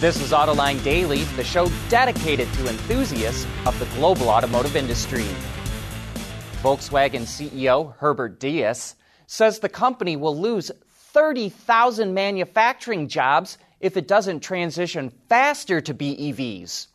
[0.00, 5.26] This is Autoline Daily, the show dedicated to enthusiasts of the global automotive industry.
[6.62, 8.94] Volkswagen CEO Herbert Diess
[9.26, 16.86] says the company will lose 30,000 manufacturing jobs if it doesn't transition faster to BEVs.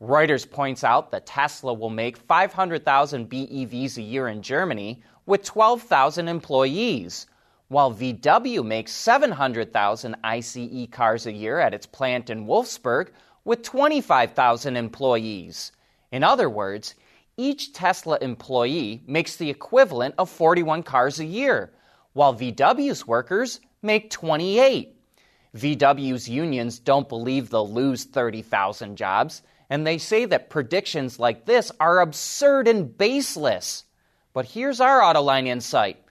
[0.00, 6.28] Reuters points out that Tesla will make 500,000 BEVs a year in Germany with 12,000
[6.28, 7.26] employees
[7.68, 13.08] while VW makes 700,000 ICE cars a year at its plant in Wolfsburg
[13.44, 15.72] with 25,000 employees.
[16.12, 16.94] In other words,
[17.36, 21.72] each Tesla employee makes the equivalent of 41 cars a year,
[22.12, 24.96] while VW's workers make 28.
[25.56, 31.72] VW's unions don't believe they'll lose 30,000 jobs, and they say that predictions like this
[31.80, 33.84] are absurd and baseless.
[34.32, 36.03] But here's our Autoline insight.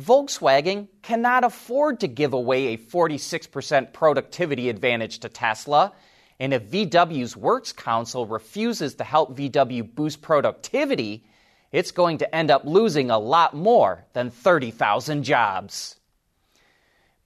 [0.00, 5.92] Volkswagen cannot afford to give away a 46% productivity advantage to Tesla.
[6.38, 11.26] And if VW's Works Council refuses to help VW boost productivity,
[11.70, 15.96] it's going to end up losing a lot more than 30,000 jobs.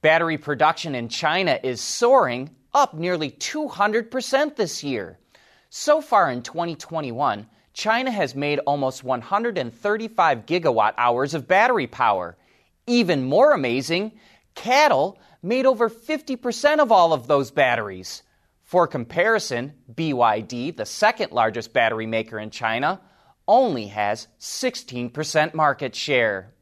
[0.03, 5.19] Battery production in China is soaring, up nearly 200% this year.
[5.71, 12.37] So far in 2021, China has made almost 135 gigawatt hours of battery power
[12.87, 14.13] even more amazing,
[14.55, 18.23] CATL made over 50% of all of those batteries.
[18.63, 23.01] For comparison, BYD, the second largest battery maker in China,
[23.47, 26.55] only has 16% market share.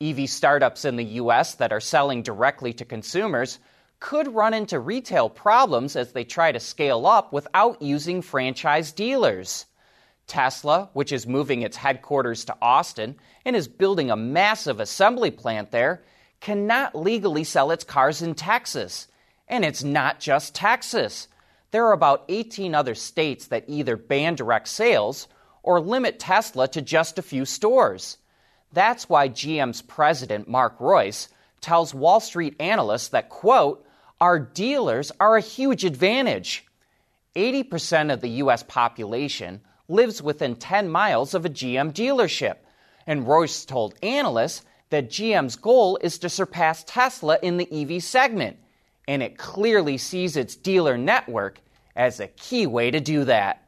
[0.00, 3.58] EV startups in the US that are selling directly to consumers
[3.98, 9.66] could run into retail problems as they try to scale up without using franchise dealers.
[10.28, 15.70] Tesla, which is moving its headquarters to Austin and is building a massive assembly plant
[15.72, 16.04] there,
[16.40, 19.08] cannot legally sell its cars in Texas.
[19.48, 21.26] And it's not just Texas.
[21.70, 25.26] There are about 18 other states that either ban direct sales
[25.62, 28.18] or limit Tesla to just a few stores.
[28.72, 31.28] That's why GM's president, Mark Reuss,
[31.60, 33.84] tells Wall Street analysts that, quote,
[34.20, 36.66] our dealers are a huge advantage.
[37.36, 38.62] 80% of the U.S.
[38.62, 42.56] population lives within 10 miles of a GM dealership.
[43.06, 48.58] And Reuss told analysts that GM's goal is to surpass Tesla in the EV segment,
[49.06, 51.60] and it clearly sees its dealer network
[51.96, 53.67] as a key way to do that.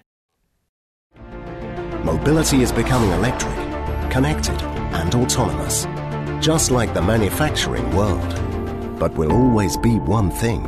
[2.03, 3.53] Mobility is becoming electric,
[4.09, 4.59] connected,
[4.91, 5.85] and autonomous,
[6.43, 8.97] just like the manufacturing world.
[8.97, 10.65] But will always be one thing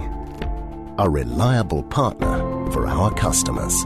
[1.00, 2.38] a reliable partner
[2.70, 3.84] for our customers.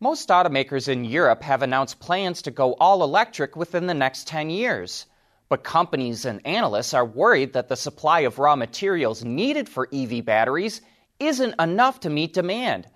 [0.00, 4.48] Most automakers in Europe have announced plans to go all electric within the next 10
[4.48, 5.04] years.
[5.50, 10.24] But companies and analysts are worried that the supply of raw materials needed for EV
[10.24, 10.80] batteries
[11.18, 12.86] isn't enough to meet demand.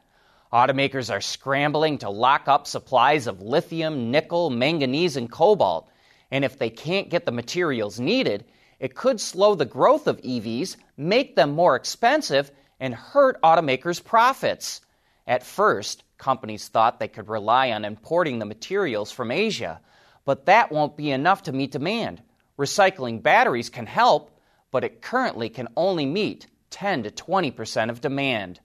[0.52, 5.90] Automakers are scrambling to lock up supplies of lithium, nickel, manganese, and cobalt.
[6.30, 8.44] And if they can't get the materials needed,
[8.78, 14.80] it could slow the growth of EVs, make them more expensive, and hurt automakers' profits.
[15.26, 19.80] At first, companies thought they could rely on importing the materials from Asia,
[20.24, 22.22] but that won't be enough to meet demand.
[22.58, 24.30] Recycling batteries can help,
[24.70, 28.60] but it currently can only meet 10 to 20 percent of demand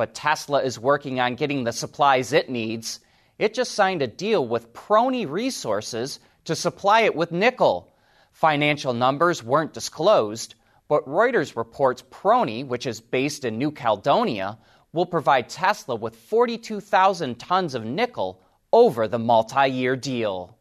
[0.00, 3.00] but Tesla is working on getting the supplies it needs.
[3.38, 7.94] It just signed a deal with Prony Resources to supply it with nickel.
[8.32, 10.54] Financial numbers weren't disclosed,
[10.88, 14.56] but Reuters reports Prony, which is based in New Caledonia,
[14.94, 18.40] will provide Tesla with 42,000 tons of nickel
[18.72, 20.56] over the multi year deal.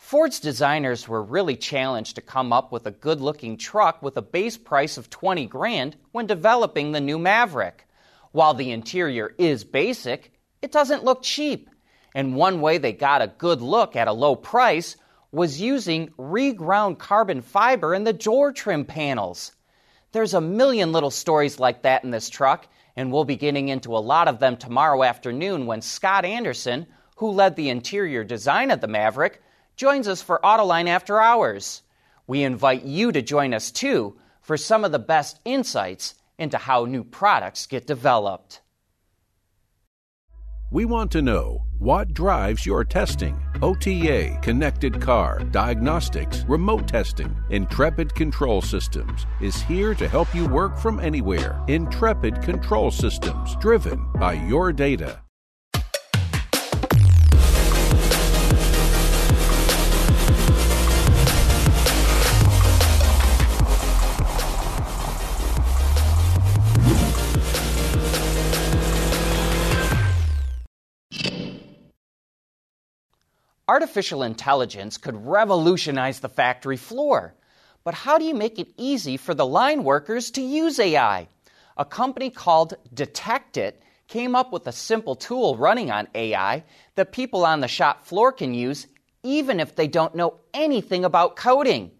[0.00, 4.22] Ford's designers were really challenged to come up with a good looking truck with a
[4.22, 7.86] base price of 20 grand when developing the new Maverick.
[8.32, 10.32] While the interior is basic,
[10.62, 11.68] it doesn't look cheap.
[12.14, 14.96] And one way they got a good look at a low price
[15.30, 19.52] was using reground carbon fiber in the door trim panels.
[20.12, 22.66] There's a million little stories like that in this truck,
[22.96, 26.86] and we'll be getting into a lot of them tomorrow afternoon when Scott Anderson,
[27.16, 29.42] who led the interior design of the Maverick,
[29.76, 31.82] joins us for Autoline After Hours.
[32.26, 36.84] We invite you to join us too for some of the best insights into how
[36.84, 38.60] new products get developed.
[40.72, 43.36] We want to know what drives your testing.
[43.60, 47.36] OTA, connected car, diagnostics, remote testing.
[47.50, 51.60] Intrepid Control Systems is here to help you work from anywhere.
[51.66, 55.20] Intrepid Control Systems, driven by your data.
[73.70, 77.36] Artificial intelligence could revolutionize the factory floor.
[77.84, 81.28] But how do you make it easy for the line workers to use AI?
[81.76, 83.74] A company called Detectit
[84.08, 86.64] came up with a simple tool running on AI
[86.96, 88.88] that people on the shop floor can use
[89.22, 91.92] even if they don't know anything about coding.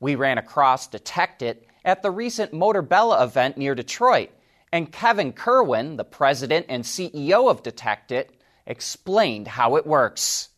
[0.00, 4.28] We ran across Detectit at the recent Motorbella event near Detroit,
[4.70, 8.28] and Kevin Kerwin, the president and CEO of Detectit,
[8.66, 10.50] explained how it works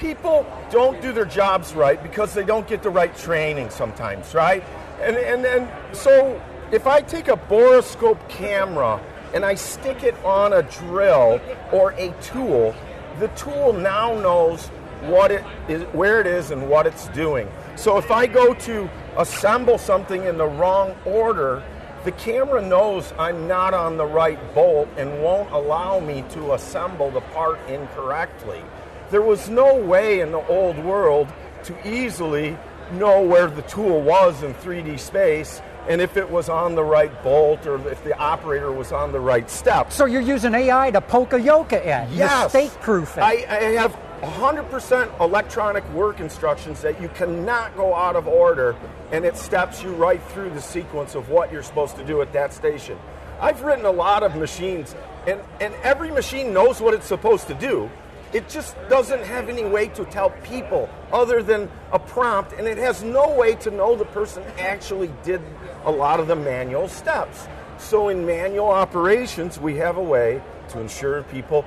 [0.00, 4.64] people don't do their jobs right because they don't get the right training sometimes, right?
[5.00, 6.40] And and and so
[6.72, 9.00] if I take a borescope camera
[9.34, 12.74] and I stick it on a drill or a tool,
[13.20, 14.66] the tool now knows
[15.02, 17.48] what it is, where it is, and what it's doing.
[17.76, 21.62] So if I go to assemble something in the wrong order,
[22.04, 27.10] the camera knows I'm not on the right bolt and won't allow me to assemble
[27.10, 28.62] the part incorrectly.
[29.10, 31.26] There was no way in the old world
[31.64, 32.56] to easily
[32.92, 37.10] know where the tool was in 3D space and if it was on the right
[37.22, 39.92] bolt or if the operator was on the right step.
[39.92, 42.54] So you're using AI to poka-yoke at, yes.
[42.54, 43.22] mistake proof it.
[43.22, 48.76] I, I have 100% electronic work instructions that you cannot go out of order
[49.10, 52.32] and it steps you right through the sequence of what you're supposed to do at
[52.32, 52.96] that station.
[53.40, 54.94] I've written a lot of machines
[55.26, 57.90] and, and every machine knows what it's supposed to do
[58.32, 62.78] it just doesn't have any way to tell people other than a prompt, and it
[62.78, 65.40] has no way to know the person actually did
[65.84, 67.48] a lot of the manual steps.
[67.78, 71.64] So, in manual operations, we have a way to ensure people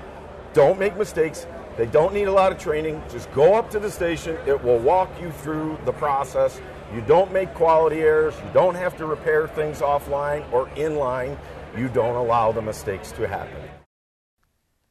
[0.54, 1.48] don't make mistakes.
[1.76, 3.02] They don't need a lot of training.
[3.10, 6.62] Just go up to the station, it will walk you through the process.
[6.94, 11.38] You don't make quality errors, you don't have to repair things offline or inline.
[11.76, 13.73] You don't allow the mistakes to happen.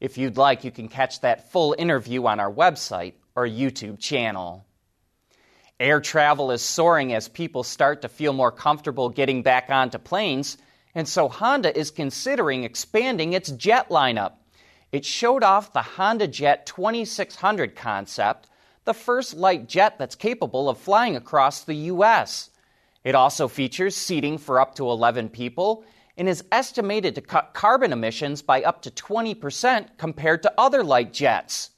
[0.03, 4.67] If you'd like, you can catch that full interview on our website or YouTube channel.
[5.79, 10.59] Air travel is soaring as people start to feel more comfortable getting back onto planes,
[10.93, 14.33] and so Honda is considering expanding its jet lineup.
[14.91, 18.49] It showed off the Honda Jet 2600 concept,
[18.85, 22.51] the first light jet that's capable of flying across the U.S.
[23.05, 25.85] It also features seating for up to 11 people
[26.17, 31.13] and is estimated to cut carbon emissions by up to 20% compared to other light
[31.13, 31.71] jets.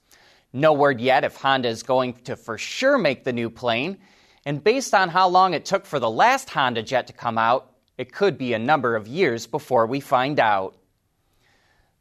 [0.53, 3.99] No word yet if Honda is going to for sure make the new plane,
[4.47, 7.73] and based on how long it took for the last Honda jet to come out,
[7.97, 10.77] it could be a number of years before we find out.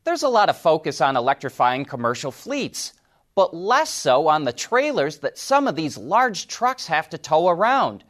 [0.03, 2.93] There's a lot of focus on electrifying commercial fleets,
[3.35, 7.47] but less so on the trailers that some of these large trucks have to tow
[7.47, 8.03] around.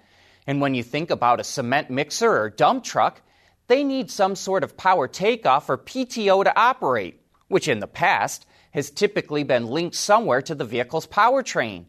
[0.48, 3.22] And when you think about a cement mixer or dump truck,
[3.68, 8.46] they need some sort of power takeoff or PTO to operate, which in the past
[8.72, 11.86] has typically been linked somewhere to the vehicle's powertrain.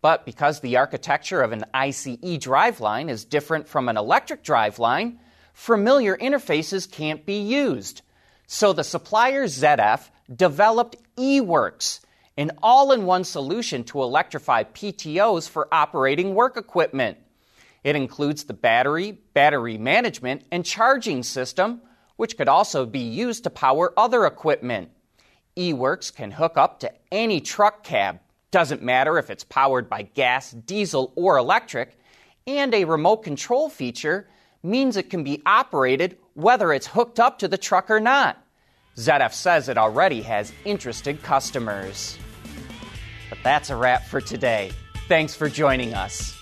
[0.00, 5.18] But because the architecture of an ICE driveline is different from an electric driveline,
[5.52, 8.02] familiar interfaces can't be used.
[8.46, 12.00] So the supplier ZF developed eWorX,
[12.36, 17.18] an all in one solution to electrify PTOs for operating work equipment.
[17.84, 21.80] It includes the battery, battery management, and charging system,
[22.16, 24.90] which could also be used to power other equipment.
[25.56, 28.20] eWorX can hook up to any truck cab,
[28.50, 31.98] doesn't matter if it's powered by gas, diesel, or electric,
[32.46, 34.28] and a remote control feature
[34.62, 38.38] means it can be operated whether it's hooked up to the truck or not.
[38.96, 42.18] ZF says it already has interested customers.
[43.28, 44.72] But that's a wrap for today.
[45.08, 46.41] Thanks for joining us.